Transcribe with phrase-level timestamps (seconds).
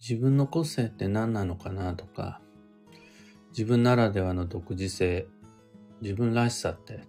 [0.00, 2.40] 自分の個性って何なのかなとか、
[3.50, 5.28] 自分ならではの独自性、
[6.00, 7.04] 自分らしさって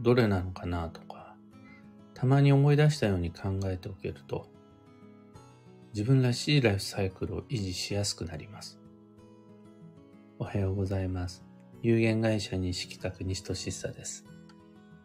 [0.00, 1.36] どれなのかなとか、
[2.14, 4.48] たまに思い出したように考えておけると、
[5.94, 8.80] 自分らしいライフサイクルを維持しやすくなります。
[10.40, 11.44] おはようございます。
[11.80, 14.26] 有限会社西企画西俊久です。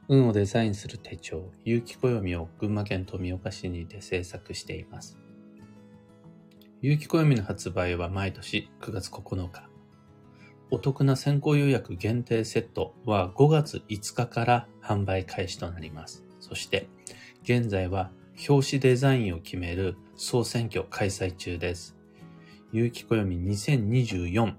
[0.10, 5.21] 運をデザインする手帳、有機暦を群馬県富岡市にて制作しています。
[6.84, 9.70] 有機暦の発売は毎年9月9日。
[10.72, 16.26] お得な先行予約限定セットは5月5日から販売開始となります。
[16.40, 16.90] そして、
[17.44, 18.10] 現在は
[18.50, 21.96] 表紙デザインを決める総選挙開催中です。
[22.72, 24.56] 有機暦2024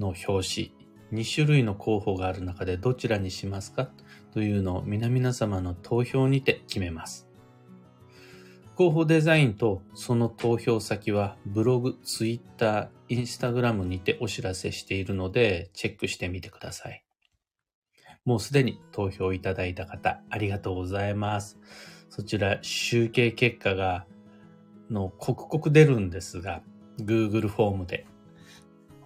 [0.00, 0.72] の表紙、
[1.12, 3.90] 2種類の候補がある中でどちらにしますか
[4.32, 7.25] というのを皆々様の投票にて決めます。
[8.76, 17.02] 候補デザインとその投票先はブログ、ツイッター、インスタグラムにてお知らせしているのでチェックしてみてください。
[18.26, 21.58] もうすでに投票いただいた方ありがとうございます。
[22.10, 24.04] そちら集計結果が
[24.90, 26.62] の刻々出るんですが
[27.00, 28.06] Google フォームで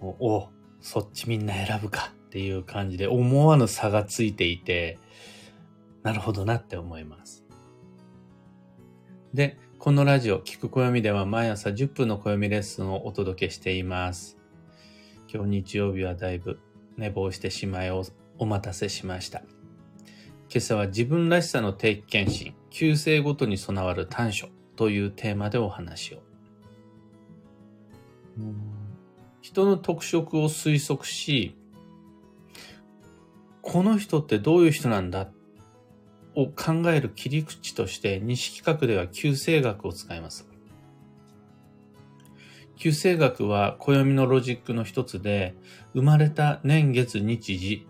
[0.01, 0.49] お、
[0.81, 4.99] そっちみんな選ぶかっていう感じで思わぬ差がついていて
[6.03, 7.45] なるほどなって思います。
[9.33, 14.37] で、このラジオ、聞く暦では毎朝10分の暦レッスンをお届けしています。
[15.27, 16.59] 今日日曜日はだいぶ
[16.97, 18.05] 寝坊してしまいお
[18.45, 19.39] 待たせしました。
[19.39, 26.19] 今朝は自分らしさの定期検診、旧姓ごとに備わる短所というテーマでお話を。
[29.41, 31.57] 人の特色を推測し、
[33.63, 35.27] この人ってどういう人なんだ
[36.35, 40.47] を考える切り口として西企画では旧星学を使います。
[42.77, 45.55] 旧星学は暦のロジックの一つで
[45.93, 47.87] 生まれた年月日時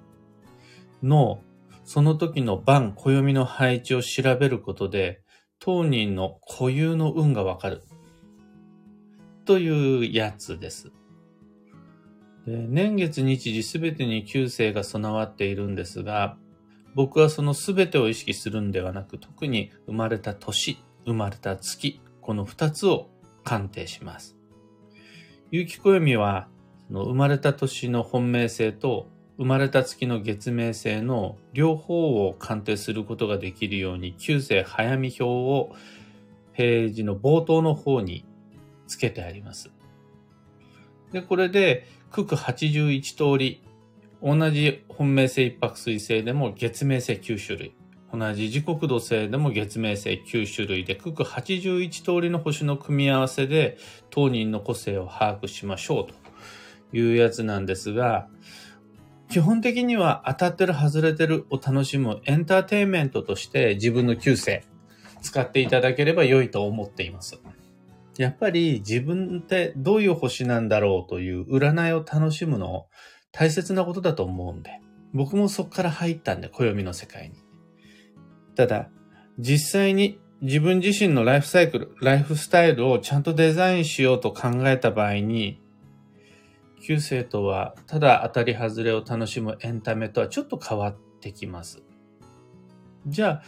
[1.02, 1.42] の
[1.86, 5.22] その時の晩暦の配置を調べることで
[5.60, 7.84] 当人の固有の運がわかる
[9.46, 10.92] というやつです。
[12.46, 16.38] で年月日時すべてに旧星が備わっているんですが、
[16.94, 23.10] 僕はその全てを意識するんではなく、特に生まれた年、生まれた月、この二つを
[23.44, 24.36] 鑑定します。
[25.52, 26.48] 有機暦は、
[26.88, 29.08] その生まれた年の本命性と
[29.38, 35.76] 生まれた月の月命性の両方を鑑定することができるように、旧世早見表を
[36.54, 38.26] ページの冒頭の方に
[38.88, 39.72] 付けてあります。
[41.12, 43.02] で、これで、九九81
[43.34, 43.64] 通り
[44.24, 47.76] 同じ本命性一泊水星でも月命性9種類。
[48.14, 53.78] 同じ時刻土星でも月命性9種類で、九九81通りの星の組み合わせで
[54.10, 56.14] 当人の個性を把握しましょうと
[56.98, 58.28] いうやつなんですが、
[59.30, 64.60] 基本的には当たってる外れてるを楽しむエンターテインメントとして自分の旧星
[65.22, 67.42] 使っていただければ良いと思っています。
[68.18, 72.86] やっぱり自分ってどういう星なんだろうという占いを楽しむのを
[73.32, 74.82] 大切なことだと思うんで、
[75.14, 77.36] 僕もそこから入ったんで、暦の世界に。
[78.56, 78.90] ただ、
[79.40, 85.62] 実際に自分自身のライフサイクル、ライフスタイルをちゃんとデザインしようと考えた場合に、
[86.82, 91.84] 旧世とはただ当たり外れを楽しむエンタメとはちょっと変わってきます。
[93.08, 93.44] じゃあ、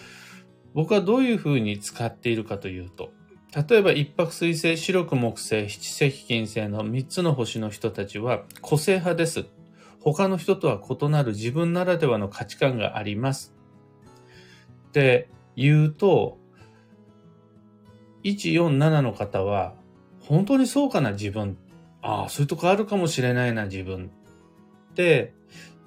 [0.74, 3.12] 僕はどういうふうに使っているかというと、
[3.56, 9.46] 例えば一泊水星、白く木星、七石金星の三つの星の人たちは個性派です。
[10.04, 13.56] 他の人とは異なる自分ならではの価値観があります。
[14.90, 16.38] って言うと、
[18.24, 19.76] 147の方は、
[20.20, 21.58] 本当にそうかな自分。
[22.02, 24.12] ああ、そういうとこあるかもしれないな自分。
[24.92, 25.34] って、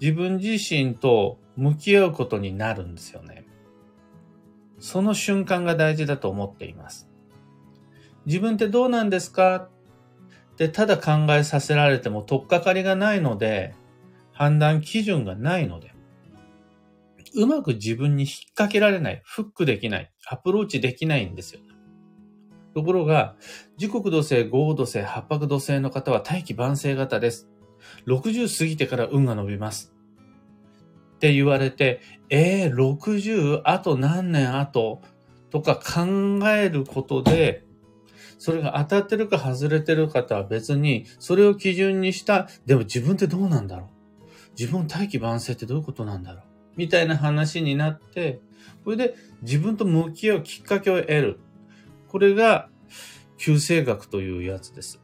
[0.01, 3.47] 自分自身と向き合うことになるんですよね。
[4.79, 7.09] その瞬間が大事だと思っています。
[8.27, 9.57] 自分ってどうなんですか？
[9.57, 9.69] っ
[10.57, 13.75] てただ考えさせられても取っかかりがないので、
[14.37, 15.95] 判断基準がないので、
[17.35, 21.61] うまく自分に引っ掛けられない、フックできない、アプローチできないんですよ。
[22.75, 23.37] ところが、
[23.79, 27.49] 時刻土星、豪土星、八白土星の方は大気晩成型です。
[28.07, 29.95] 60過ぎてから運が伸びます。
[31.15, 35.01] って言われて、えー、60あと何年後
[35.51, 37.65] とか考えることで、
[38.37, 43.96] それが当たってるか外れてるかとは別に、それを基準にした、でも自分ってどうなんだろう？
[44.59, 46.43] 自分大器晩成ってどういうことなんだろう？
[46.77, 48.41] みたいな話になって、
[48.85, 51.41] これで自分と向き合うきっかけを得る。
[52.09, 52.69] これが、
[53.39, 55.03] 旧星学というやつです。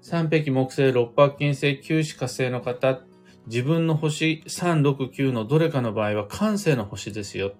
[0.00, 3.02] 三匹木星、六白金星、九死火星の方、
[3.46, 7.52] 自分の星3、6、9のどれかの場合は感性の星ですよ。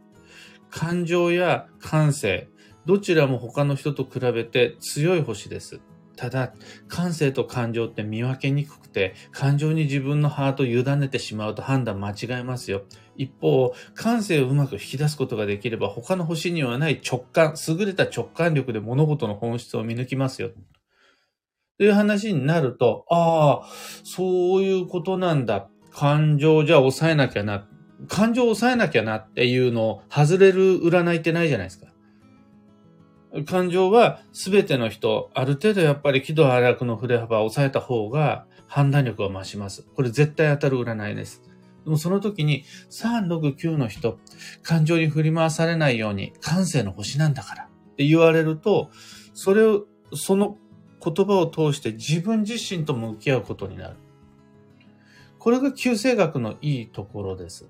[0.70, 2.48] 感情や感性、
[2.86, 5.80] どちらも他の人と比べて強い星です。
[6.18, 6.52] ただ、
[6.88, 12.82] 感性と感情って見分けにくくて、感情に自分のハートを委ねてしまうと判断間違えますよ。
[13.16, 20.50] 一方、感性をうまく引き出すことができれば、他の星にはない直感、優れた直感力で物事の本質を見抜きますよ。
[21.78, 23.68] という話になると、ああ、
[24.02, 25.70] そういうことなんだ。
[25.92, 27.68] 感情じゃ抑えなきゃな。
[28.08, 31.87] 感情を抑えなきゃなっていうのを外れる占いってないじゃないですか。
[33.46, 39.86] 感情は全ての人、ある程度やっぱり喜怒哀楽の振れ幅を抑えた方が判断力が増します。
[39.94, 41.42] これ絶対当たる占いです。
[41.84, 44.18] でもその時に3、6、9の人、
[44.62, 48.90] 感情に振り回されないように感性の星なんだからって言われると、
[49.34, 50.56] それを、その
[51.04, 53.96] 言葉を通して自分自身と向き合うことになる。
[55.38, 57.68] これが旧世学のいいところです。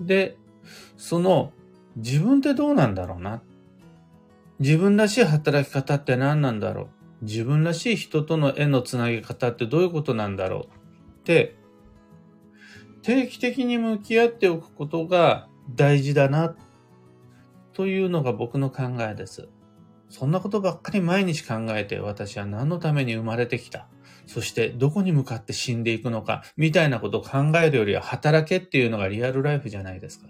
[0.00, 0.36] で、
[0.96, 1.52] その
[1.98, 3.42] 自分ってどうなんだろうな？
[4.60, 6.88] 自分らしい働き方って何なんだろ
[7.22, 7.24] う？
[7.24, 10.62] 自分らしい人との縁のつなげ方ってどういうことなんだろう？
[10.64, 11.56] って、
[13.02, 16.56] 定期的に向き合っておくことが大事だな、
[17.72, 19.48] というのが僕の考えです。
[20.08, 23.88] そんなことばっかり毎日考えて私は何のために生まれてきた？
[24.26, 30.28] そしてどこに向かって死んでいくのか、みたいなことを考えるよりは働けっていうのがリアルライフじゃないですか。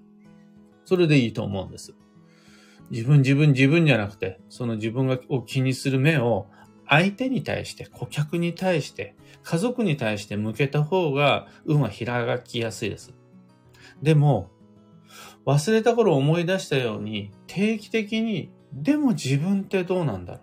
[0.88, 1.94] それでいいと思うんです。
[2.90, 6.46] 自分自分自分じゃなくて、その自分がを気にする目を
[6.88, 13.12] 相手に対して、顧客に対して、家族に対して向けた方が運は開きやすいです。
[14.02, 14.48] でも、
[15.44, 20.42] 忘れた頃思い出したように、定期的に、でも自分ってどうなんだろう？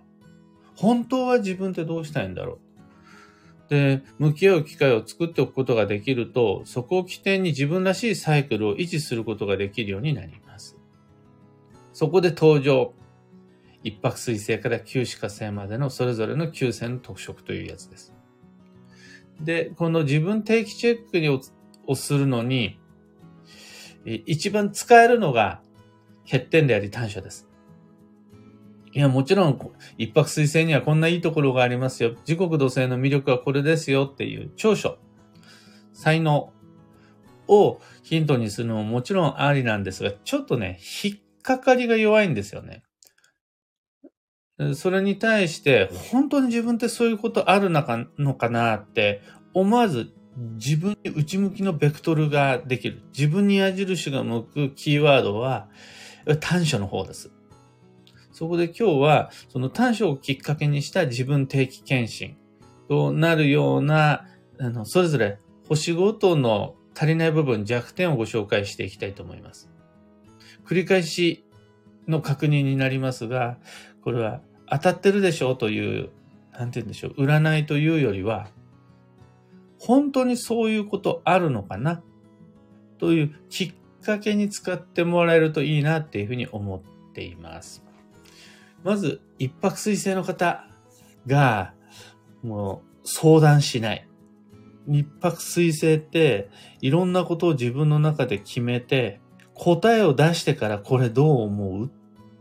[0.75, 2.59] 本当は自分ってどうしたいんだろう？
[3.69, 10.77] で、向き合う機会を作っておくことができると、そこを起点に自分らしいサイクルを維持することができるようになります。
[11.93, 12.93] そこで登場。
[13.83, 18.13] 一泊水星から九死火星までのそれぞれの9星の特色というやつです。
[19.39, 22.79] で、この自分定期チェックにをするのに、
[24.25, 25.61] 一番使えるのが
[26.23, 27.44] 欠点であり短所です。
[28.95, 29.59] いや、もちろん、
[29.97, 32.15] 一泊水星にはこんないいところがありますよ。
[32.23, 34.97] 時刻土星の魅力はこれですよっていう長所、
[35.91, 36.53] 才能
[37.49, 42.83] をヒントにするのももちろんありなんですが、ちょっとね、引っかかりが弱いんですよね。
[44.75, 49.21] それに対して、本当に自分ってそういうことあるのかのかなって
[49.53, 50.13] 思わず
[50.53, 53.01] 自分に内向きのベクトルができる。
[53.09, 55.67] 自分に矢印が向くキーワードは
[56.39, 57.34] 短所の方です。
[58.35, 62.35] そこで今日は、その短所をきっかけにした自分定期検診
[62.89, 64.25] となるような、
[64.59, 65.39] あの、それぞれ
[65.69, 69.69] 星ごとの足りない部分、弱点をご紹介していきたいと思います。
[70.65, 71.45] 繰り返し
[72.09, 73.57] の確認になりますが、
[74.03, 76.09] これは当たってるでしょうという、
[76.51, 78.49] なんて言うんでしょう、占いというよりは、
[79.79, 82.03] 本当にそういうことあるのかな？
[82.97, 83.73] というきっ
[84.03, 87.84] かけに使ってもらえるといいなっていうふうに思っています。
[88.85, 90.63] まず、一泊水星の方
[91.25, 91.73] が、
[92.43, 94.07] もう、相談しない。
[94.87, 96.49] 一泊水星って、
[96.81, 99.19] いろんなことを自分の中で決めて、
[99.55, 101.89] 答えを出してからこれどう思うっ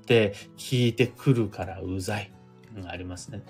[0.05, 2.31] て聞いてくるからうざい。
[2.89, 3.43] ありますね。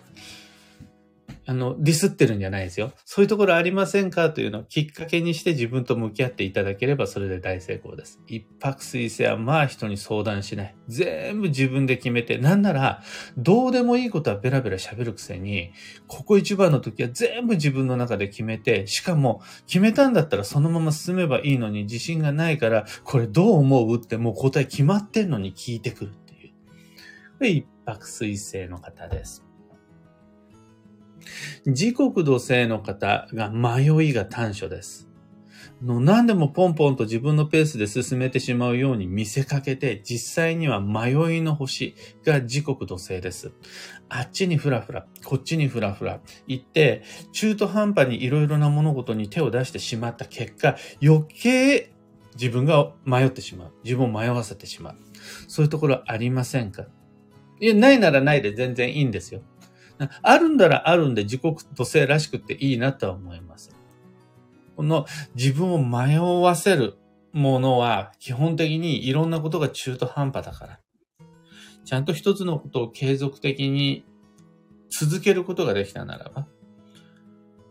[1.46, 2.92] あの、ディスってるんじゃないですよ。
[3.04, 8.20] そういうところありませんかというのをきっかけにして自分と向き合っていただければそれで大成功です。
[8.26, 10.74] 一泊水星はまあ人に相談しない。
[10.88, 13.02] 全部自分で決めて、なんなら、
[13.36, 15.72] どうでもいいことはベラベラ喋るくせに、
[16.06, 26.52] ここ一番の時は全部自分の中で決めて、しかも決めたんだったらそのまま進めばいいのに自信がないから、これどう思うってもう答え決まってんのに聞いてくるってい
[27.40, 27.46] う。
[27.46, 29.44] 一泊水星の方です。
[31.66, 35.09] 時刻土星の方が迷いが短所です。
[35.83, 41.94] の何でもポンポンと自分のペースで進めてしまうように見せかけて、実際には迷いの星
[42.25, 43.52] が時刻土星です。
[44.09, 47.02] あっちにふらふら、こっちにふらふら行って、
[47.33, 51.92] 中途半端にいろいろな物事に手を出してしまった結果、余計
[52.35, 53.73] 自分が迷ってしまう。
[53.85, 54.97] 自分を迷わせてしまう。
[55.49, 56.87] そういうところありませんか？
[57.61, 59.42] いや、ないならないで全然いいんですよ。
[60.22, 63.74] あるんだらあるんで自国土星らしくっていいなとは思います。
[64.76, 66.96] この自分を迷わせる
[67.32, 70.80] ものは基本的にいろんなことが中途半端だから。
[71.84, 74.04] ちゃんと一つのことを継続的に
[74.90, 76.46] 続けることができたならば、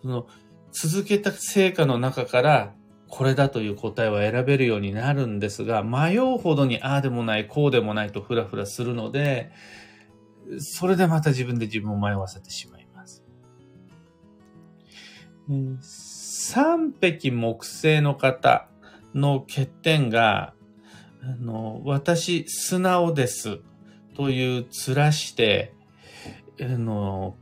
[0.01, 0.27] その
[0.72, 2.74] 続けた成果の中から
[3.08, 9.51] これだという答えは選べるようになるんですが、迷うほどにああでもない、こうでもないとフラフラするので、
[10.60, 13.24] それでまた自分で自分を迷わせてしまいます。
[16.32, 18.68] 三匹木星の方
[19.14, 20.54] の欠点が、
[21.22, 23.60] あの、私、素直です。
[24.16, 25.74] という面して、
[26.62, 27.36] あの、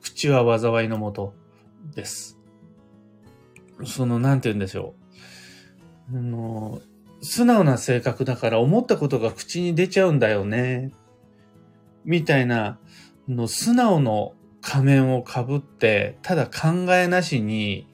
[0.00, 1.34] 口は災いのもと
[1.94, 2.38] です。
[3.84, 4.94] その、なんて言うんでしょ
[6.12, 6.18] う。
[6.18, 6.80] あの、
[7.22, 10.92] 素直な性格だから思ったことが口に出ちゃうんだよね。
[12.04, 12.78] みたいな、
[13.28, 17.86] の素直の仮面をかぶって、ただ考えなしに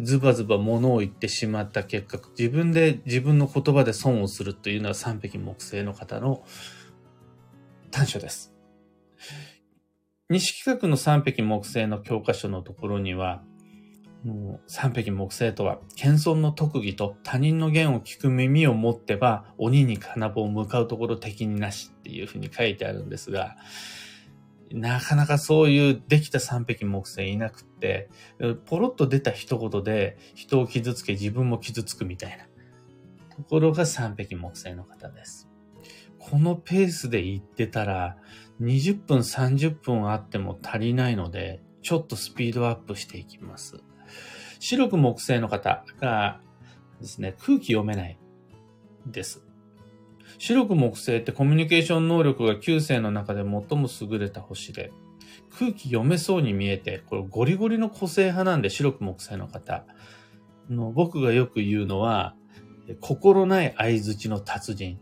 [0.00, 6.44] ズバズバ物を言ってしまった結果、自分で自分の言葉で損をするというのは三匹木星の方の
[7.90, 8.54] 短所です。
[10.30, 13.42] 西企画の三匹木星の教科書のところには、
[14.66, 23.56] 三匹木星とは、謙遜の特技と他人の言を聞く耳を持ってば、鬼に金棒を向かうところ敵になしっていうふうに書いてあるんですが、
[24.70, 28.08] なかなかそういうできた三匹木星いなくって、
[28.66, 32.46] ポロッと出た一言で人を傷つけ自分も傷つくみたいな
[33.36, 35.48] ところが三匹木星の方です。
[36.18, 38.16] このペースで行ってたら、
[38.60, 43.82] 20分30分あっても足りないので、ちょっとスピードアップしていきます。
[44.58, 46.40] 白く木星の方が
[47.00, 48.18] ですね、空気読めない
[49.06, 49.42] です。
[50.38, 54.92] 白く木星ってコミュニケーション能力が9星の中で最も優れた星で、
[55.58, 59.84] 空気読めそうに見えて、これゴリゴリの個性派なんで白く木星の方。
[60.70, 62.34] の僕がよく言うのは、
[63.00, 64.98] 心ない相づちの達人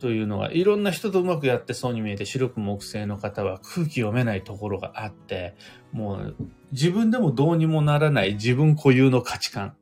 [0.00, 5.54] というのが、いろんな人とうまくやってそうに見えて、白く木星の方は空気読めないところがあって、
[5.92, 6.36] もう
[6.72, 9.76] 自分でもどうにもならない自分固有の価値観。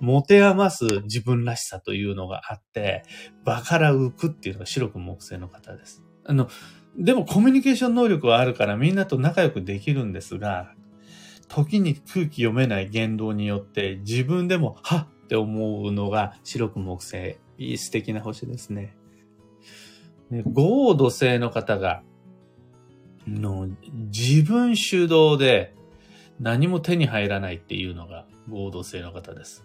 [0.00, 3.02] 持て余す自分らしさというのがあって、
[3.44, 6.02] 場から浮くっていうのが白く木星の方です。
[6.24, 6.48] あの、
[6.98, 10.72] でもコミュニケーション能力はあるからみんなと仲良くできるんですが、
[11.48, 17.38] 時に空気読めない言動によって自分でもはっって思うのが白く木星。
[17.58, 18.96] いい素敵な星ですね。
[20.30, 22.02] 合土星の方が、
[23.26, 23.68] の
[24.10, 25.74] 自分主導で
[26.38, 29.64] 何も手に入らないっていうのが合土星の方です。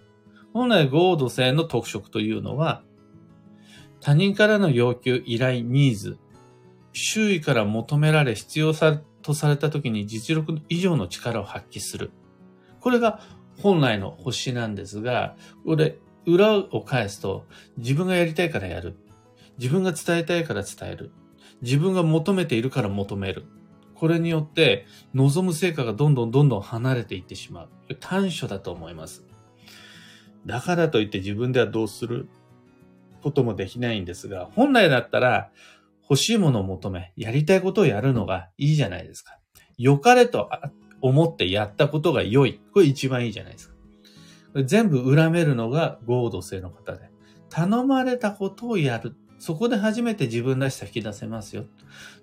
[0.54, 2.84] 本来合土星の特色というのは、
[4.00, 6.18] 他人からの要求、依頼、ニーズ、
[6.94, 12.12] 周囲から求められ必要さとされた時に実力以上の力を発揮する。
[12.80, 13.22] これが
[13.60, 17.46] 本来の星なんですが、これ、裏を返すと、
[17.78, 18.96] 自分がやりたいからやる。
[19.62, 21.12] 自分が伝えたいから伝える。
[21.62, 23.46] 自分が求めているから求める。
[23.94, 27.70] これによって、望む成果がどんどんどんどん離れていってしまう。
[28.00, 29.24] 短所だと思います。
[30.48, 32.28] だからといって自分ではどうする？
[33.22, 35.52] こともできないんですが、本来だったら
[36.10, 39.38] 欲しいものを求め、やりたいことをやるのがいいじゃないですか。
[39.78, 40.50] 良かれと
[41.02, 42.60] 思ってやったことが良い。
[42.74, 43.76] これ一番いいじゃないですか。
[44.66, 47.12] 全部恨めるのが合同性の方で。
[47.50, 49.16] 頼まれたことをやる。
[49.42, 51.66] そこで初めて自分らしさ引き出せますよ。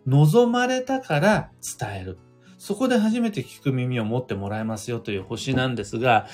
[0.06, 2.16] 望まれたから伝える。
[2.58, 6.28] そこで初めて聞く耳を持ってもらえますよという星なんですが、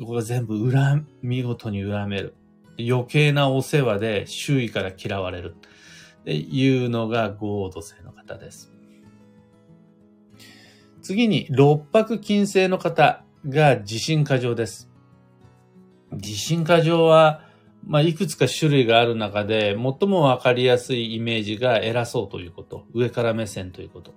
[0.00, 2.34] ここが全部恨、見事に恨める。
[2.78, 5.56] 余計なお世話で周囲から嫌われる。
[6.20, 8.74] っていうのが合土星の方です。
[11.00, 14.90] 次に、六白金星の方が自信過剰です。
[16.12, 17.43] 自信過剰は、
[17.86, 22.86] まあ、いくつか種類がある中で、最もわかりやすいイメージが偉そうということ。
[22.94, 24.14] 上から目線ということ。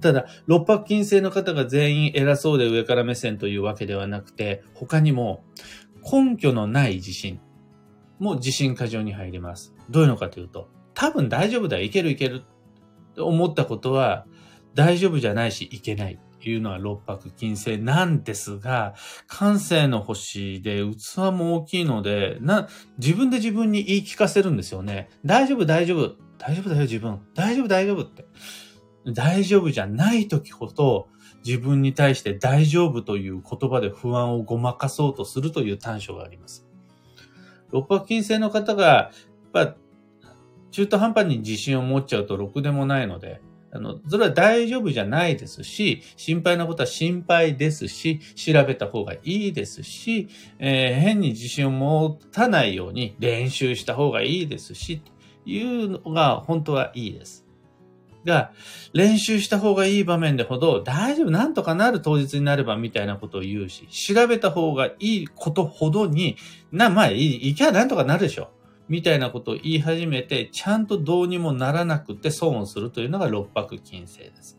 [0.00, 5.44] ただ、六白金星の方が全員偉そうで上から目線というわけではなくて、他にも
[6.02, 7.40] 根拠のない自信
[8.18, 9.74] も自信過剰に入ります。
[9.90, 12.42] どういうのかというと、多分大丈夫だ、いけるいける
[13.14, 14.26] と思ったことは、
[14.74, 16.18] 大丈夫じゃないし、いけない
[16.50, 18.94] いうのは六白金星なんですが、
[19.26, 25.08] 感性の星で器も大きいので、な、自分で自分に言い聞かせるんですよね。
[25.24, 26.16] 大丈夫、大丈夫。
[26.38, 27.20] 大丈夫だよ、自分。
[27.34, 28.24] 大丈夫、大丈夫って。
[29.06, 31.08] 大丈夫じゃない時ほど、
[31.44, 36.66] 自分に対して大丈夫という言葉で不安をごまかそうとするという短所があります。
[37.70, 39.10] 六白金星の方が、や
[39.64, 39.76] っぱ、
[40.70, 43.40] 中途半端に自信を持っちゃうとろくでもないので、
[43.74, 50.28] あの、それは大丈夫じゃないですし、心配なことは心配ですし、調べた方がいいですし、
[50.60, 55.02] えー、変に自信を持たないように練習した方がいいですし、
[55.44, 57.44] いうのが本当はいいです。
[58.24, 58.52] が、
[58.92, 66.36] 練習した方がいい場面でほど、大丈夫、なんとかなる当日になればみたいなことを言うし、調べた方がいいことほどに、
[66.72, 68.48] な、まあ、いい、いきゃなんとかなるでしょう。
[68.88, 74.58] みたいなことを言い始めて、ちゃんとどうにもならなくて損をするというのが六白金星です。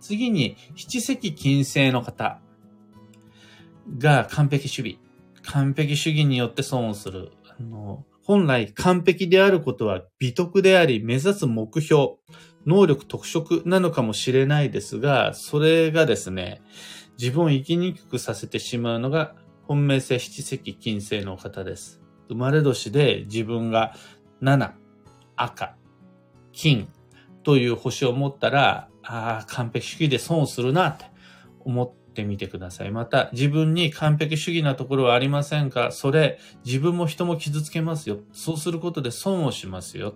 [0.00, 2.40] 次に、七石金星の方
[3.98, 4.98] が完璧主義。
[5.42, 7.32] 完璧主義によって損をする。
[7.58, 12.16] あの、本来完璧であることは美徳であり、目指す目標、
[12.66, 16.60] 能力特色なのかもしれないですが、それがですね、
[17.18, 19.34] 自分を生きにくくさせてしまうのが、
[19.68, 22.00] 本命性七石金星の方です。
[22.28, 23.94] 生まれ年で自分が
[24.40, 24.72] 7、
[25.36, 25.74] 赤、
[26.52, 26.88] 金
[27.42, 31.04] という星を持ったら、ああ、完璧主義で損をするなって
[31.60, 32.90] 思ってみてください。
[32.90, 38.20] また、自分に完璧主義なところはありませんかそれ、自分も人も傷つけますよ。
[38.32, 40.14] そうすることで損をしますよ。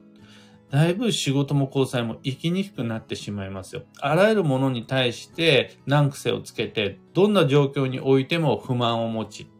[0.72, 3.82] だいぶ仕事も交際も生きにくくなってしまいますよ。
[4.00, 9.50] あらゆるものに対して難癖をつけて、どんな状況においても不満を持ち、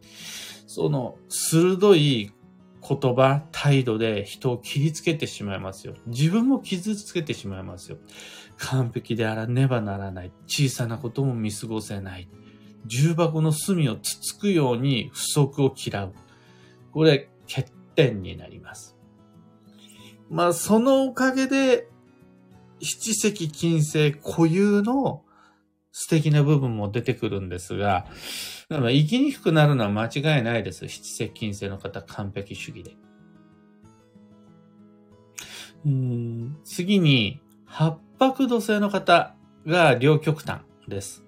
[0.65, 2.31] その鋭い
[2.81, 5.93] 言葉、態度で人を切りつけてしまいますよ。
[6.07, 7.99] 自分も傷つけてしまいますよ。
[8.57, 10.31] 完璧であらねばならない。
[10.47, 12.27] 小さなことも見過ごせない。
[12.87, 16.13] 重箱の隅をつつくように不足を嫌う。
[16.91, 18.92] これ、欠点になります。
[20.33, 21.87] まあ、そのおかげで、
[22.81, 25.23] 七石金星固有の
[25.91, 28.07] 素敵な部分も出てくるんですが、
[28.67, 30.87] だから生きにくくなるのは間違いないです。
[30.89, 32.95] 七石金星の方、完璧主義で。
[35.85, 39.35] うん次に、八白土星の方
[39.67, 41.23] が両極端です。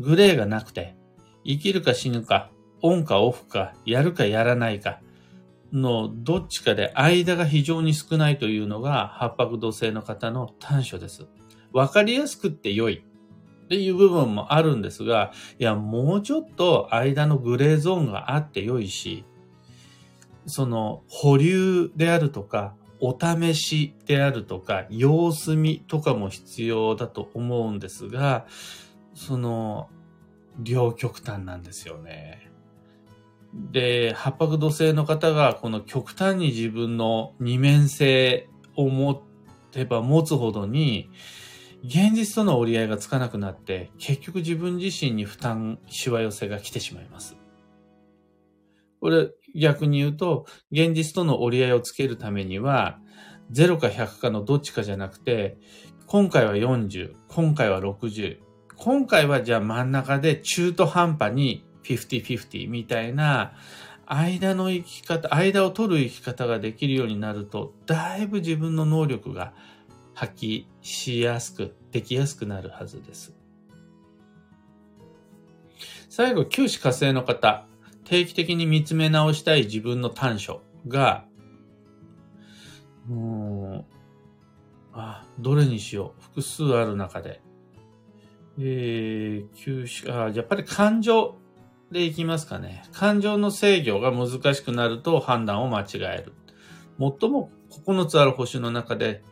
[0.00, 0.96] グレーがなくて、
[1.44, 2.50] 生きるか死ぬか、
[2.82, 5.00] オンかオフか、やるかやらないか
[5.72, 11.26] のどっちかで間が非常に少ないというのが八白土星の方の短所です。
[11.72, 13.04] わかりやすくって良い
[13.64, 19.24] っていう部分もあるんですが、いや、もうちょっと間のグレーゾーンがあって良いし、
[20.46, 28.46] その保留であるとか、お試しであるとか、様子見とかも必要だと思うんですが、
[29.14, 29.88] その、
[30.58, 32.50] 両極端なんですよね。
[33.72, 39.22] で、八白土星の方がこの極端に自分の二面性を持
[39.70, 41.10] てば持つほどに、
[41.84, 47.36] 現実との折り合いがつかなくなって、結局自分自身に負担、しわ寄せが来てしまいます。
[49.00, 52.98] これ、逆に言うと、現実との折り合いをつけるためには、
[53.52, 55.58] 0か100かのどっちかじゃなくて、
[56.06, 58.38] 今回は40、今回は60、
[58.76, 63.52] 今回はじゃあ真ん中で中途半端に50-50みたいな、
[64.06, 69.52] 間の生き方、間を取る生き方ができるようになると、だいぶ自分の能力が
[70.14, 73.34] 発揮しやすく、できやすくなるはずです。
[76.08, 77.66] 最後、九死火星の方。
[78.04, 81.24] 定期的に見つめ直したい自分の短所が、
[83.08, 83.96] もう、
[84.92, 86.22] あ、どれにしよう。
[86.22, 87.40] 複数ある中で。
[88.58, 91.36] えー、九死、あ、やっぱり感情
[91.90, 92.84] でいきますかね。
[92.92, 96.32] 感情の制御が難しくなると判断を間違える。
[96.98, 99.22] 最も9つある星の中で、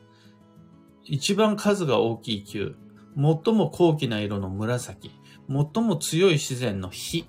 [1.04, 2.76] 一番数が大きい球、
[3.16, 5.10] 最も高貴な色の紫、
[5.48, 7.26] 最も強い自然の火、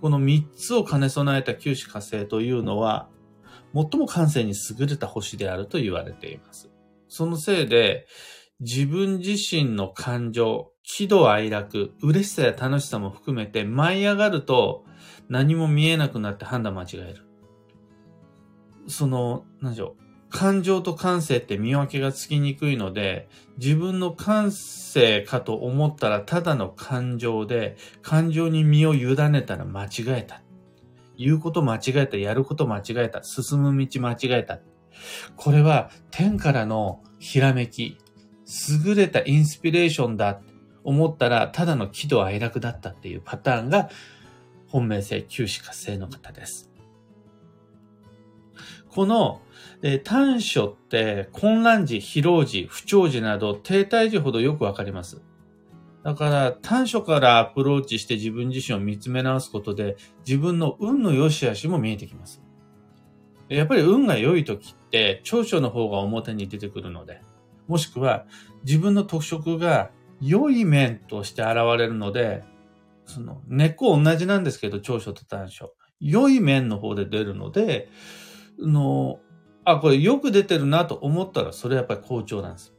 [0.00, 3.08] この3つを兼ね備えた九死火星というのは、
[3.74, 6.70] 最も感性に優れた星であると言われています。
[7.08, 8.06] そのせいで、
[8.60, 14.86] 自分自身の感情、喜怒哀楽、嬉しさや楽しさも含めて舞い上がると
[15.28, 17.26] 何も見えなくなって判断間違える。
[18.86, 20.02] その、何でしょう。
[20.30, 30.42] 感情と感性って見分けがつきにくいので、自分の感性かと思ったらただの感情で、感情に身を委ねたら間違えた。
[31.18, 34.58] 言うこと間違えた、やること間違えた、進む道間違えた。
[35.36, 37.98] これは天からのひらめき、
[38.86, 40.40] 優れたインスピレーションだ
[40.84, 43.90] 思ったら、ただの喜怒哀楽だったっていうパターンが、
[44.68, 46.70] 本命性九死活性の方です。
[48.88, 49.40] この、
[50.04, 55.22] 短所って混乱時、疲労時、不調時など停滞時ほどよくわかります。
[56.02, 62.40] だから短所からアプローチして自分自身を見つめ直すことで自分の運の良し悪しも見えてきます。
[63.48, 67.20] やっぱり運が良い時って長所の方が表に出てくるので、
[67.66, 68.26] もしくは
[68.64, 72.44] 自分の特色が良い面として現れるので、
[73.06, 75.74] その根っこ同じなんですけど長所と短所。
[76.00, 77.88] 良い面の方で出るので、
[78.58, 79.20] の
[79.64, 82.74] あ、これよく出てるなと思ったら、それやっぱり好調なんです。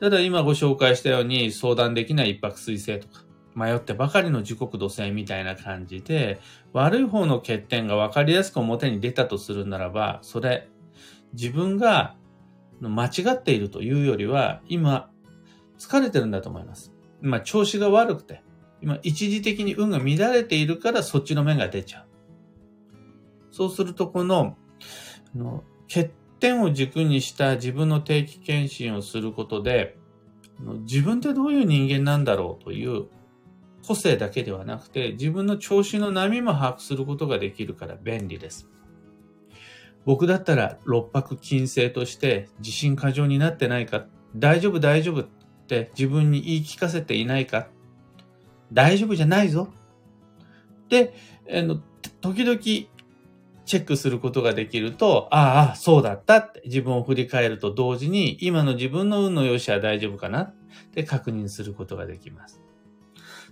[0.00, 6.40] ただ今ご紹介したように相談できない一泊水星とか、迷ってばかりの時刻土星みたいな感じで、
[6.72, 10.68] 悪い方の欠点が分かりやすく表に出たとするならば、それ、
[11.32, 12.16] 自分が
[12.80, 15.10] 間違っているというよりは、今、
[15.78, 16.92] 疲れてるんだと思います。
[17.22, 18.42] 今、調子が悪くて、
[18.82, 22.06] 今、一時的に運が乱れているからそっちの面が出ちゃう。
[23.50, 24.56] そうすると、この、
[25.34, 26.10] の欠
[26.40, 29.96] 点を軸にした自分の定期検診をすることで、
[30.82, 33.06] 自分ってどういう人間なんだろうという
[33.86, 38.68] 個性だけではなくて、自分の調子の波も把握することができるから便利です。
[40.04, 45.28] 僕だったら六白金星として自信過剰になってないか、大丈夫大丈夫
[45.66, 47.66] って自分に言い聞かせていないか、
[48.72, 49.68] 大丈夫じゃないぞ
[50.88, 51.12] で、
[51.52, 51.80] あの、
[52.20, 60.54] 時々チェックすることができると、ああ、そうだったって自分を振り返ると同時に、今の自分の運の良しは大丈夫かなっ
[60.92, 62.62] て確認することができます。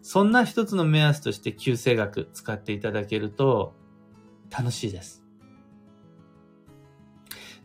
[0.03, 3.74] そんな一つの目安として旧星学使っていただけると
[4.57, 5.24] 楽しいです。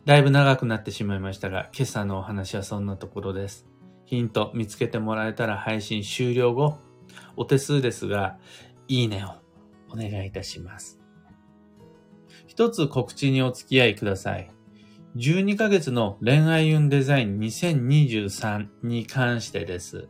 [0.04, 3.69] だいぶ長くなってしまいましたが、今朝のお話はそんなところです。
[4.10, 6.78] ヒント見つけてもらえたら配信終了後、
[7.36, 8.38] お手数ですが、
[8.88, 9.36] いいねを
[9.94, 10.98] お願いいたします。
[12.48, 14.50] 一つ告知にお付き合いください。
[15.14, 20.08] 12ヶ月の恋愛運デザイン2023に関してです。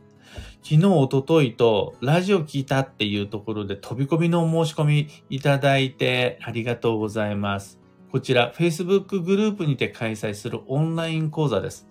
[0.63, 7.79] 昨日、おとといとラジオ聞いたっていうところで飛び込みのお申し込みいただいてありがとうございます。
[8.11, 11.90] こちら Facebook グループにて開催するオンライン講座です。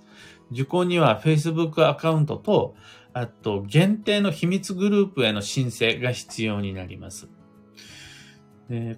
[0.51, 2.75] 受講には Facebook アカウントと、
[3.13, 7.29] あと限定の秘密グループへの申請が必要になります。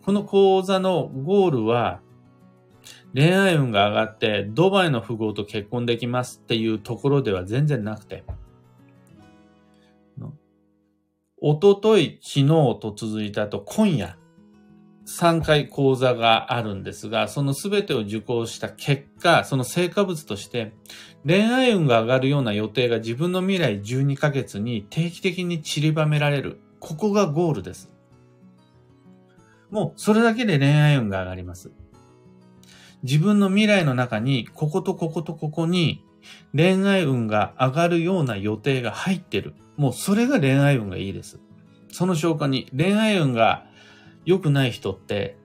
[0.02, 2.00] この講座のゴールは、
[3.14, 8.24] 恋愛運が上がってドバイの富豪と結婚できますっていうところでは全然なくて、
[11.44, 14.16] おととい、昨日と続いたと今夜、
[15.18, 20.72] 3回講座があるんですが、その全てを受講した結果、その成果物として、
[21.26, 26.60] 恋愛運が上がるような予定が自分の未来12ヶ月に定期的に散りばめられる。
[26.80, 27.90] ここがゴールです。
[29.70, 31.70] もうそれだけで恋愛運が上がります。
[33.02, 36.02] 自分の未来の中に、こことこことここに
[36.56, 39.54] 恋愛運が上がるような予定が入ってる。
[39.76, 41.38] もうそれが恋愛運がいいです。
[41.90, 43.66] その証拠に恋愛運が
[44.24, 45.36] 良くない人って、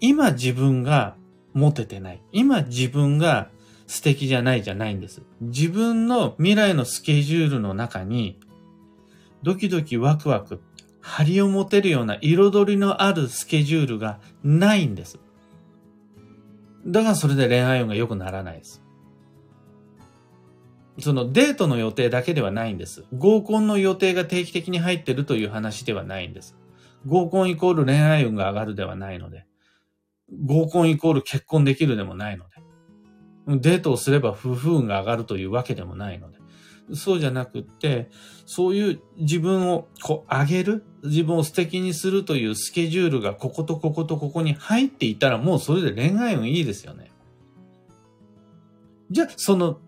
[0.00, 1.16] 今自分が
[1.52, 2.22] モテてない。
[2.32, 3.50] 今自分が
[3.86, 5.22] 素敵じゃないじゃないんです。
[5.40, 8.38] 自分の未来のスケジュールの中に、
[9.42, 10.60] ドキドキワクワク
[11.00, 15.18] 張りを持てるような彩りのあるスケジュールがないんです。
[16.86, 18.82] だからそれで恋愛運が良くならないです。
[21.00, 23.04] そのデートの予定だけではないんです。
[23.12, 26.56] 合コンの予定が定期的に入ってるという話ではないんです。
[27.06, 29.46] 合コンイコール恋愛運が上がるではないので、
[30.44, 36.38] 合コンイコール結婚できるでもないので、デートをすれば夫婦運が上がるというわけでもないので、
[36.92, 38.08] そうじゃなくって、
[38.46, 47.10] そういう自分をこう上げる、自分を素敵にするというスケジュールがこことこことここに入っていたらもうそれで恋愛運いいですよね。
[49.10, 49.78] じゃあ、その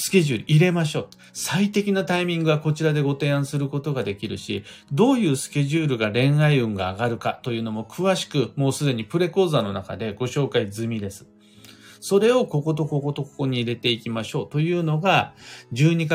[0.00, 1.08] スケジュール入れましょう。
[1.32, 11.26] 最適なタイミングはこちらでご提案することができるし、どういうスケジュールが恋愛運が上がるかというのも詳しくもうすでにプレ講座の中でご紹介済みです。
[12.00, 15.34] それをこことこことここに入れていきましょうというのが、
[15.72, 16.06] 12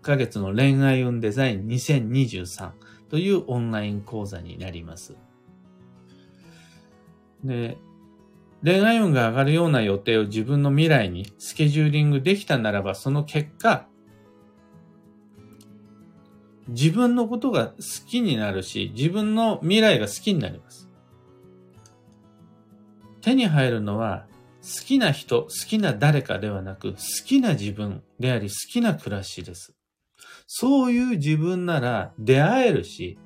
[0.00, 2.70] ヶ月の恋愛運デザイン2023
[3.10, 5.14] というオンライン講座になります。
[7.44, 7.76] で、
[8.64, 13.86] 恋愛運が上がるような予定を自分の未来にスケジューリングできたならば、その結果、
[16.68, 17.74] 自分のことが好
[18.08, 20.88] きになるし、自分の未来が好きになります。
[23.20, 24.26] 手に入るのは
[24.62, 29.74] 好きな人、好きな誰かではなく、好きな自分であり、好きな暮らしです。
[30.48, 33.18] そういう自分なら出会えるし、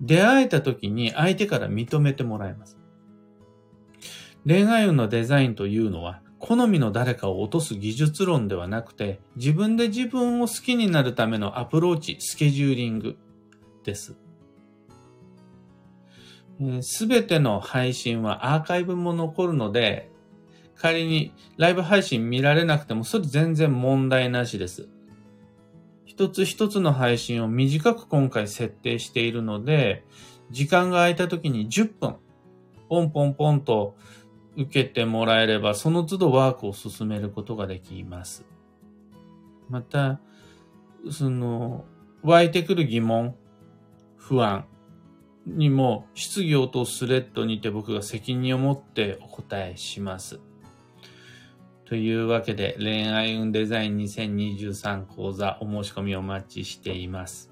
[0.00, 2.79] 出会えた時に相手から認めてもらえます。
[4.46, 13.16] 恋愛運のデザインというのは、好みの誰かを落とす技術論ではなくて、自分で自分を好きになるためのアプローチ、スケジューリング
[13.84, 14.16] です。
[16.82, 20.10] すべての配信はアーカイブも残るので、
[20.76, 24.88] 仮にライブ配信見られなくても、それ全然問題なしです。
[26.06, 30.04] 一つ一つの配信を短く今回設定しているので、
[30.50, 32.16] 時間が空いた時に10分、
[32.88, 33.96] ポンポンポンと
[34.56, 38.44] 受けてもらえれば、その都度ワークを進めることができます。
[39.68, 40.20] また、
[41.10, 41.84] その、
[42.22, 43.34] 湧いてくる疑問、
[44.16, 44.66] 不安
[45.46, 50.40] にも質疑応答スレッドにて僕が責任を持ってお答えします。
[51.86, 57.50] というわけで、恋愛運デザイン2023講座お申し込みお待ちしています。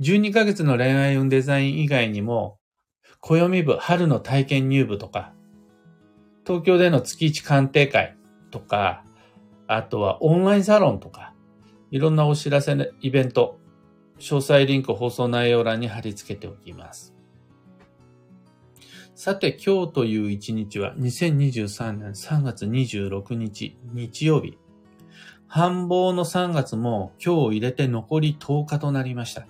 [0.00, 2.58] 12ヶ月の恋愛運デザイン以外にも、
[3.20, 5.32] 暦部、春の体験入部とか、
[6.46, 8.16] 東京での月一鑑定会
[8.50, 9.04] とか、
[9.66, 11.34] あとはオンラインサロンとか、
[11.90, 13.58] いろんなお知らせのイベント、
[14.18, 17.14] 詳細リンク放送内容欄に貼り付けておきます。
[19.14, 24.58] さて今日という一日は2023年3月26日日曜日。
[25.48, 29.46] 繁忙の3月も今日を入れて残り10日となりました。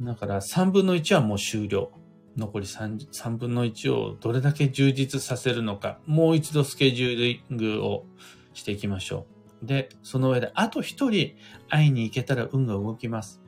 [0.00, 1.90] だから3分の1はもう終了。
[2.36, 8.04] 残り 3, 3分の1をどれだけ充実させるのか、もう一度スケジューリングを
[8.52, 9.26] していきましょ
[9.62, 9.66] う。
[9.66, 11.34] で、その上であと一人
[11.68, 13.40] 会いに行けたら運が動きます。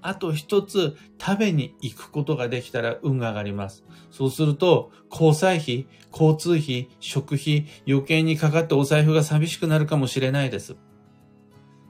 [0.00, 3.84] あと一つ食べに行くことができたら運が上がります。
[4.10, 10.76] そうすると、交際費、交通費、食費、余計にかかってお財布が寂しくなるかもしれないです。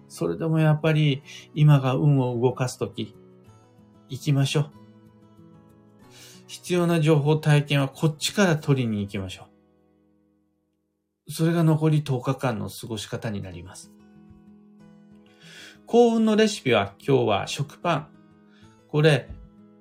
[0.09, 1.23] それでもやっぱり
[1.55, 3.17] 今が運を動かすとき、
[4.11, 4.82] 行きましょう。
[6.53, 9.47] 必要な情報体験はこっちから取りに行きましょ
[11.27, 11.33] う。
[11.33, 13.91] それが残り10日間の過ごし方になります。
[15.87, 18.09] 幸運のレシピは今日は食パン。
[18.89, 19.31] これ、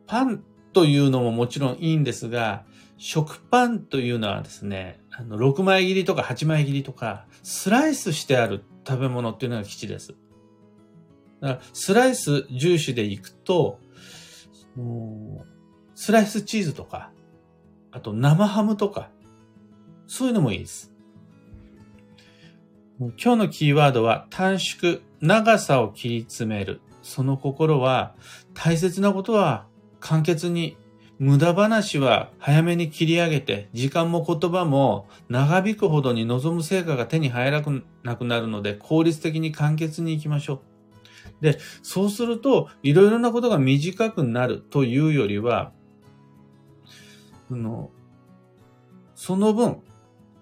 [0.08, 2.64] パンというのももちろんいいんですが、
[2.96, 10.16] 食パンというのはですね、あの、6枚切りとか8枚切りとか、スライスしてある食べ物っていうのが基地です。
[11.42, 13.78] だからスライス重視でいくと、
[16.04, 17.12] スライスチーズとか、
[17.92, 19.12] あと生ハムとか、
[20.08, 20.92] そういうのもいいです。
[23.00, 26.82] 今日のキーワードは短縮、長さを切り詰める。
[27.04, 28.16] その心は、
[28.56, 29.68] 大切なことは
[30.00, 30.76] 簡潔に、
[31.20, 37.62] 無駄話は早めに切り上げて、時間も言葉も長引くほどに望む成果が手に入ら
[38.02, 40.64] なくなるので、効率的に簡潔に行きましょ
[41.42, 41.44] う。
[41.44, 45.74] で、そうすると、いろいろなことが短くなるというよりは、
[47.52, 47.92] その、
[49.14, 49.82] その分、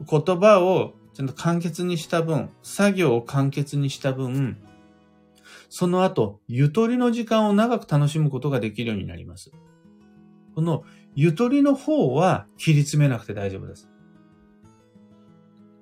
[0.08, 4.58] 言葉をちゃんと簡潔にした分、作業を簡潔にした分、
[5.70, 9.52] その後、ゆとりの時間を長く楽しむことができるようになります。
[10.54, 10.84] この
[11.16, 13.90] ゆとりの方は切り詰めなくて大丈夫です。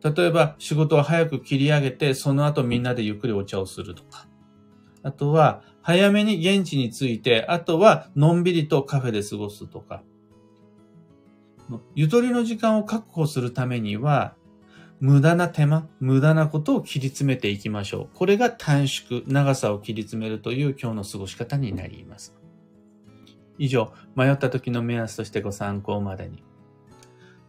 [0.02, 4.30] 例えば仕事を早く切り上げて、その後みんなでゆっくりお茶をするとか。
[5.04, 10.04] あとは、早めに現地に着いて、あとはのんびりとカフェで過ごすとか。
[11.96, 14.36] ゆとりの時間を確保するためには、
[15.00, 18.18] 無駄な手間、無駄なことを切り詰めていきましょう。
[18.18, 22.36] これが短縮、長さを切り詰めるという今日の過ごし方になります。
[23.60, 26.44] 以上、迷った時の目安としてご参考までに。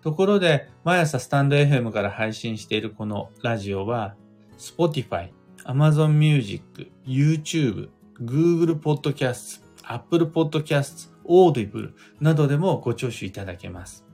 [0.02, 4.14] ところで、毎朝スタンド FM から配信しているこのラジオは、
[4.58, 5.30] Spotify、
[5.64, 7.88] Amazon Music、YouTube、
[8.20, 14.07] Google Podcast、Apple Podcast、Audible などでもご聴取いただけます。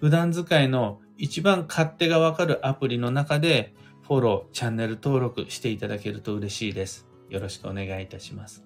[0.00, 7.06] 普段使いの一番勝手がわかるアプリの中でフォロー、チャンネル登録していただけると嬉しいです。
[7.28, 8.64] よろしくお願いいたします。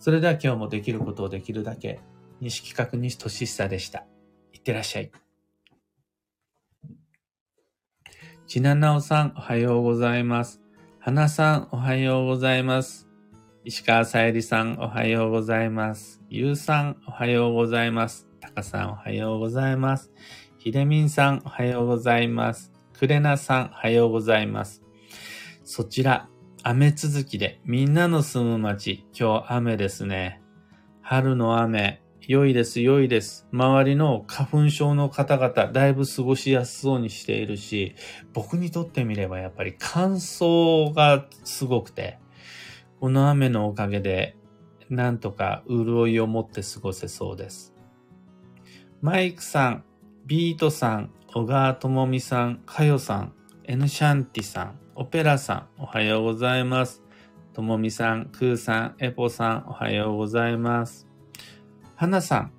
[0.00, 2.00] それでは今日もできることをできるだけ、
[2.40, 4.06] 西企画西俊久でした。
[4.52, 5.12] いってらっしゃい。
[8.46, 10.62] ちななおさん、おはようございます。
[11.00, 13.08] はなさん、おはようございます。
[13.64, 16.22] 石川さゆりさん、おはようございます。
[16.28, 18.26] ゆうさん、おはようございます。
[18.40, 20.12] たかさん、おはようございます。
[20.58, 22.72] ひでみんさん、おはようございます。
[22.98, 24.82] くれなさん、おはようございます。
[25.64, 26.28] そちら、
[26.62, 30.42] 雨続きで、みんなの住む街、今日雨ですね。
[31.02, 33.46] 春の雨、良いです、良いです。
[33.52, 37.94] 周りの花粉症の方々、だいぶ過ごしやすそうにしているし、
[38.32, 42.18] 僕にとってみればやっぱり乾燥がすごくて、
[42.98, 44.36] この雨のおかげで、
[44.88, 47.74] なんとか潤いを持って過ごせそうです。
[49.02, 49.84] マイクさん、
[50.26, 57.00] ビートさん、小川智美さん、かよさん、エヌシャンティさん、オペラさん、おはようございます。
[57.52, 61.06] ともみさん、くーさん、エポさん、おはようございます。
[61.94, 62.52] はなさん、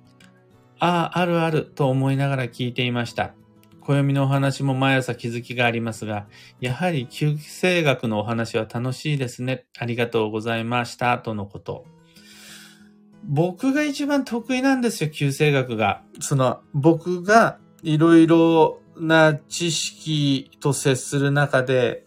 [0.78, 3.34] ああ、あるあると思いながら聞いていました。
[3.82, 6.26] 暦のお話も毎朝気づきがありますが、
[6.60, 9.66] やはり旧生学のお話は楽しいですね。
[9.78, 11.18] ありがとうございました。
[11.18, 11.84] とのこと。
[13.24, 16.02] 僕が一番得意なんですよ、旧生学が。
[16.20, 22.04] その、僕がいろいろな知識と接する中で、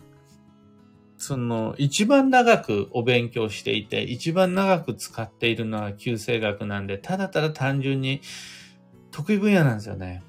[1.17, 8.21] その、一番長くお勉強していて、一番長く使っているのは旧生学なんで、ただただ単純に
[9.11, 10.23] 得意分野なんですよね。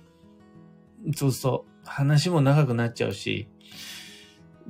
[1.16, 1.88] そうそう。
[1.88, 3.48] 話も長くなっちゃうし、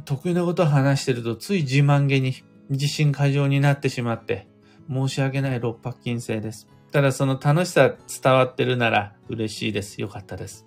[0.04, 2.34] 得意なことを話してるとつい自慢げに
[2.70, 4.46] 自信過剰になってしまって、
[4.92, 6.68] 申し訳ない六白金星です。
[6.90, 10.00] ただその楽しさ伝わってるなら嬉しいです。
[10.00, 10.66] よかったです。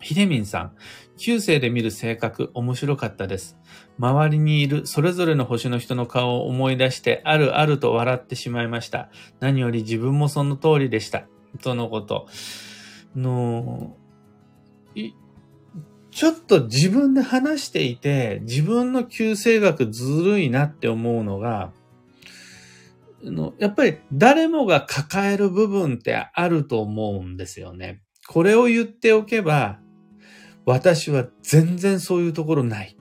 [0.00, 0.76] ひでみんさん、
[1.16, 3.58] 旧世で見る性格面白かったです。
[3.98, 9.10] 周りにいるそれぞれの星の人の顔を思い出してあるあると笑ってしまいました。
[9.40, 11.24] 何より自分もその通りでした。
[11.62, 12.28] とのこと。
[13.16, 13.96] の、
[16.10, 21.72] ちょっと自分で話していて、自分の旧世学ずるいなって思うのが、
[23.22, 28.02] のやっぱり誰もが抱える部分ってあると思うんですよね。
[28.28, 29.78] これを言っておけば、
[30.66, 32.96] 私は全然そういうところない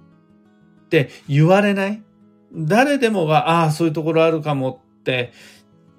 [0.85, 2.03] って言われない
[2.53, 5.33] 誰でもが、ああ、そういうところあるかもって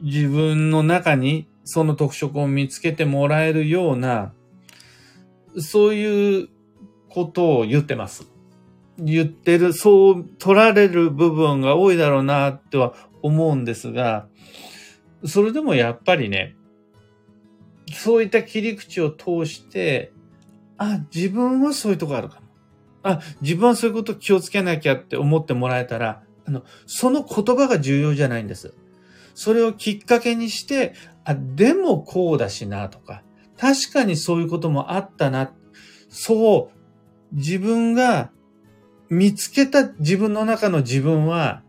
[0.00, 4.32] 自分の中にその特色を見つけてもらえるような、
[5.58, 6.48] そういう
[7.10, 8.26] ことを言ってます。
[8.98, 14.28] 言ってる、そう取られる部分が多いだろうなっては思うんですが、
[15.24, 16.56] それでもやっぱりね、
[17.92, 20.12] そういった切り口を通して、
[20.76, 22.46] あ、自分はそういうとこあるかも。
[23.02, 28.74] あ、自分はそういうこと気をつけなきゃって思ってもらえたら、あの、その言葉が重要じゃないんです。
[29.34, 33.22] それをきっかけにして、あ、でもこうだしなとか、
[33.56, 35.52] 確かにそういうこともあったな。
[36.08, 38.30] そう、自分が
[39.10, 41.62] 見つけた自分の中の自分は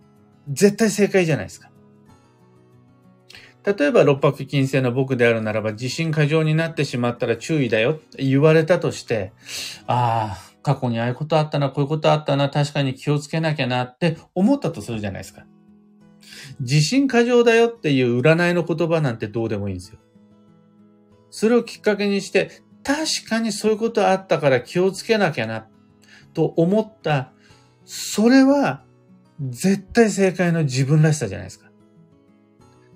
[0.49, 1.69] 絶対正解じゃないですか。
[3.65, 9.33] 例えば六白金星の僕であるならば自信過剰になってしまったら注意だよって言われたとして、
[9.85, 15.45] ああ、過去にああいうことあったな、こういうことあったな、確かに気をつけなきゃなって思ったとするじゃないですか。
[16.61, 19.99] 自信過剰だよっていう占いの言葉なんてどうでもいいんですよ。
[21.29, 25.67] それをきっかけにして、確かにそういうことあったから気をつけなきゃな、
[26.33, 27.33] と思った、
[27.85, 28.83] それは
[29.41, 31.69] 絶対正解の自分らしさじゃないですか。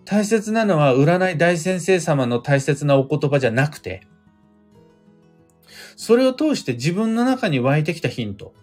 [0.06, 4.06] 大切なのは占い大先生様の大切なお言葉じゃなくて、
[5.95, 8.53] それを通して自分の中に湧いてきたヒント。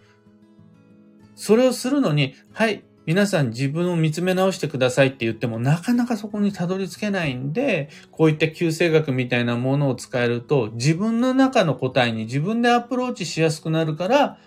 [1.35, 14.39] それをするのに、はい、皆さん自分を見つめ直してくださいって言ってもなかなかそこにたどり着けないんで、こういった旧生学みたいなものを使えると自分の中の答えに自分でアプローチしやすくなるから、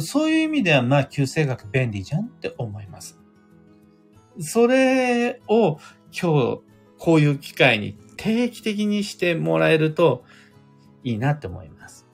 [0.00, 3.18] そういう意味ではまあ旧生学便利じゃんって思います。
[4.38, 5.78] それを
[6.12, 6.60] 今日
[6.98, 10.24] こういう機会に定期的にしてもらえると
[11.04, 12.06] いいなって思います。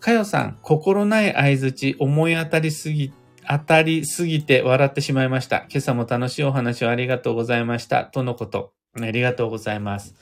[0.00, 3.12] かよさん、心ない相づち思い当たりすぎ、
[3.48, 5.64] 当たりすぎて笑ってしまいました。
[5.70, 8.04] 今朝も楽しいお話をありがとうございました。
[8.04, 8.74] とのこと。
[9.00, 10.14] ありがとうございます。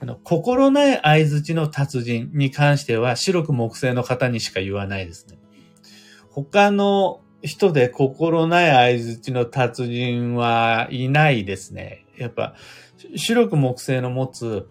[0.00, 5.38] あの、心ない相づちの達人に関しては白く木星の方にしか言わないですね。
[6.30, 12.04] 他の人で心ない相づちの達人はいないですね。
[12.16, 12.54] やっぱ、
[13.16, 14.68] 白く木星の持つ、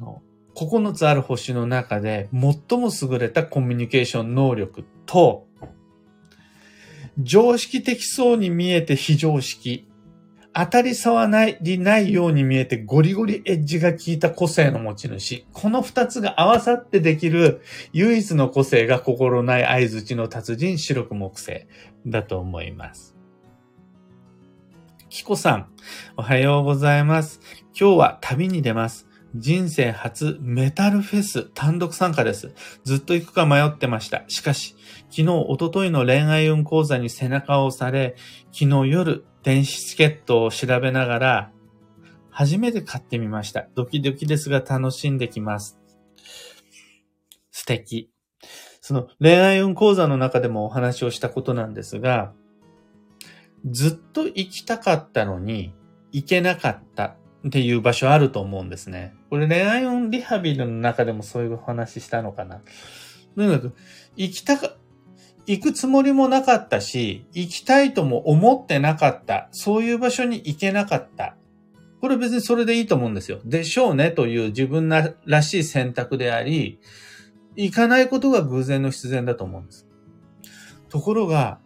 [0.00, 0.22] の
[0.54, 5.46] 9つある星の中で最も優れたコミュニケーション能力と、
[7.18, 9.88] 常識的そうに見えて非常識、
[10.54, 15.46] 当たり障りないように見えてゴリゴリエッジが効いた個性の持ち主。
[15.52, 17.62] この二つが合わさってできる
[17.92, 21.66] 唯一の個性が心ない合図値の達人白く木星
[22.06, 23.16] だと思います。
[25.08, 25.66] キコさん、
[26.16, 27.40] おはようございます。
[27.78, 29.08] 今日は旅に出ます。
[29.34, 32.52] 人生初メタルフェス単独参加です。
[32.84, 34.24] ずっと行くか迷ってました。
[34.28, 34.74] しかし、
[35.10, 38.14] 昨日、おとといの恋愛運講座に背中を押され、
[38.52, 41.52] 昨日夜、電子チケットを調べながら、
[42.30, 43.66] 初めて買ってみました。
[43.74, 45.78] ドキドキですが楽しんできます。
[47.50, 48.10] 素敵。
[48.80, 52.32] その恋愛運講座の中でもお話をしたことなんですが、
[53.70, 55.74] ずっと行きたかったのに
[56.10, 57.16] 行けなかった
[57.46, 59.14] っていう場所あると思うんですね。
[59.30, 62.60] これ恋愛運リハビリの中でもそういうお話したのかな。
[63.36, 63.74] とにかく、
[64.16, 64.76] 行きたか、
[65.52, 69.48] 行くつもりもなかったし、行きたいとも思ってなかった。
[69.52, 71.36] そういう場所に行けなかった。
[72.00, 73.38] これ別にそれでいいと思うんですよ。
[73.44, 76.80] でしょうねという自分らしい選択であり、
[77.54, 79.86] 行かないことが偶然の必然だと思うんです。
[80.88, 81.58] ところが、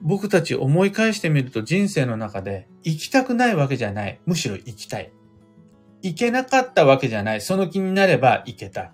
[0.00, 4.18] 僕たち思い返してみると人生の中で行きたくないわけじゃない。
[4.24, 5.12] むしろ行きたい。
[6.00, 7.42] 行けなかったわけじゃない。
[7.42, 8.92] その気になれば行けた。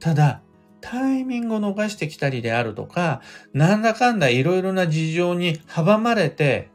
[0.00, 0.42] ただ、
[0.88, 3.20] タイミングを逃してきたりであるとか、
[3.52, 6.70] なんだかんだいろいろな事情に阻まれて、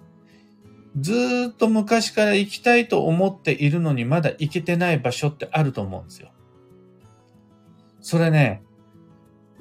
[0.99, 1.13] ず
[1.49, 6.33] っと昔から行きたいと思っているのにまだ行けてない場所ってあると思うんですよ。
[8.01, 8.63] それね、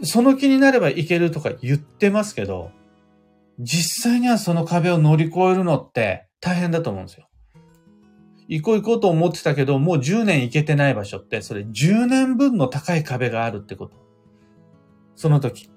[0.02, 2.72] その気になれば行けるとか言ってますけど、
[3.60, 7.28] 実際にはその壁を乗り越えるのって大変だと思うんですよ。
[8.48, 14.09] 行こう行こうと思ってたけど、もう10年行けてない場所って、それ10年分の高い壁があるってこと。
[15.20, 15.68] その時。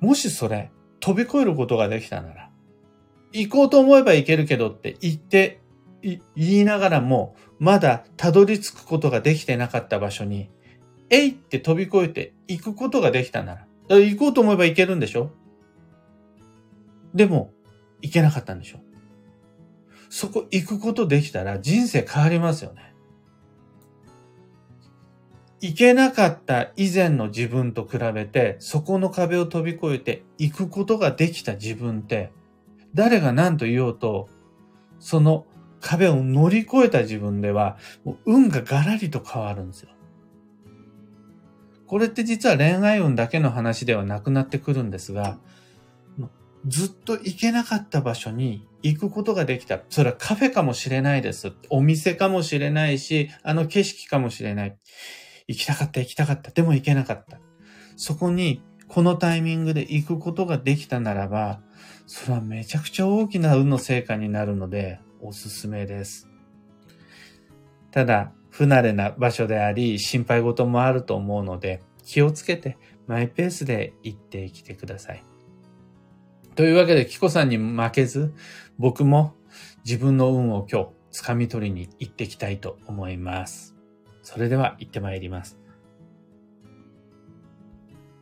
[0.00, 2.50] もしそれ、飛び越えることができたなら、
[3.32, 5.62] 行こうと思えば行けるけどって言って、
[6.02, 10.50] 言いながらも、まだたどり着くことができてなかった場所に、
[11.08, 15.30] えいって飛び越えて行くことができたなら、ら行こうと思えば行けるんでしょ？
[17.14, 17.52] でも、
[18.02, 18.80] 行けなかったんでしょ？
[20.10, 22.91] そこ行くことできたら人生変わりますよね。
[25.62, 32.32] 行けなかった以前の自分と比べて、そこの壁を飛び越えて行くことができた自分って、
[32.94, 34.28] 誰が何と言おうと、
[34.98, 35.46] その
[35.80, 37.78] 壁を乗り越えた自分では、
[38.26, 39.90] 運がガラリと変わるんですよ。
[41.86, 45.38] これって実は恋愛運だけの話ではなくなってくるんですが、
[46.66, 49.78] ずっと行けなかった場所に行くことができた。
[49.90, 51.52] それはカフェかもしれないです。
[51.70, 54.76] お店かもしれないし、あの景色かもしれない。
[55.46, 56.50] 行きたかった、行きたかった。
[56.50, 57.38] でも行けなかった。
[57.96, 61.60] そこに、このタイミングで行くことができたならば、
[62.06, 66.28] それはめちゃくちゃ大きな運の成果になるので、おすすめです。
[67.90, 72.76] ただ、不慣れな場所であり、心配事もあると思うので、気をつけて
[73.06, 75.24] マイペースで行ってきてください。
[76.54, 78.34] というわけで、キコさんに負けず、
[78.78, 79.34] 僕も
[79.84, 83.71] 自分の運を今日、掴み取りに行ってきたいと思います。
[84.22, 85.61] それでは行ってまいります。